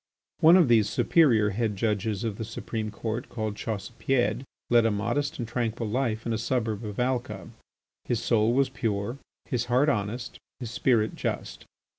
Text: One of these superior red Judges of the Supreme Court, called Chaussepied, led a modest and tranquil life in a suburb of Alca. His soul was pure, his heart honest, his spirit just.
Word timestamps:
One 0.39 0.57
of 0.57 0.67
these 0.67 0.89
superior 0.89 1.53
red 1.59 1.75
Judges 1.75 2.23
of 2.23 2.37
the 2.39 2.43
Supreme 2.43 2.89
Court, 2.89 3.29
called 3.29 3.53
Chaussepied, 3.55 4.43
led 4.71 4.83
a 4.83 4.89
modest 4.89 5.37
and 5.37 5.47
tranquil 5.47 5.87
life 5.87 6.25
in 6.25 6.33
a 6.33 6.39
suburb 6.39 6.83
of 6.83 6.99
Alca. 6.99 7.49
His 8.05 8.19
soul 8.19 8.51
was 8.51 8.69
pure, 8.69 9.19
his 9.45 9.65
heart 9.65 9.89
honest, 9.89 10.39
his 10.59 10.71
spirit 10.71 11.15
just. 11.15 11.65